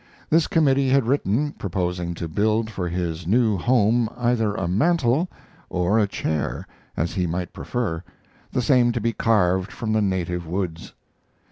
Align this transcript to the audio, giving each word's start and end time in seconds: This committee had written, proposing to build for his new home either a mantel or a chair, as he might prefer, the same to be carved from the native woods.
This 0.31 0.47
committee 0.47 0.89
had 0.89 1.05
written, 1.05 1.51
proposing 1.51 2.15
to 2.15 2.27
build 2.27 2.71
for 2.71 2.89
his 2.89 3.27
new 3.27 3.55
home 3.55 4.09
either 4.17 4.55
a 4.55 4.67
mantel 4.67 5.29
or 5.69 5.99
a 5.99 6.07
chair, 6.07 6.65
as 6.97 7.13
he 7.13 7.27
might 7.27 7.53
prefer, 7.53 8.03
the 8.51 8.63
same 8.63 8.91
to 8.93 8.99
be 8.99 9.13
carved 9.13 9.71
from 9.71 9.93
the 9.93 10.01
native 10.01 10.47
woods. 10.47 10.93